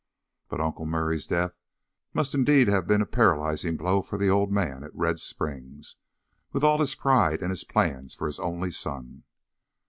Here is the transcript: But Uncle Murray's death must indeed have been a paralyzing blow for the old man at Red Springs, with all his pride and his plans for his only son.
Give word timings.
But 0.49 0.59
Uncle 0.59 0.87
Murray's 0.87 1.27
death 1.27 1.59
must 2.11 2.33
indeed 2.33 2.67
have 2.67 2.87
been 2.87 3.03
a 3.03 3.05
paralyzing 3.05 3.77
blow 3.77 4.01
for 4.01 4.17
the 4.17 4.29
old 4.31 4.51
man 4.51 4.83
at 4.83 4.95
Red 4.95 5.19
Springs, 5.19 5.97
with 6.51 6.63
all 6.63 6.79
his 6.79 6.95
pride 6.95 7.43
and 7.43 7.51
his 7.51 7.63
plans 7.63 8.15
for 8.15 8.25
his 8.25 8.39
only 8.39 8.71
son. 8.71 9.25